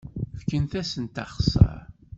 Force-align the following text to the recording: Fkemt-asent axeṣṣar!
Fkemt-asent 0.39 1.23
axeṣṣar! 1.23 1.79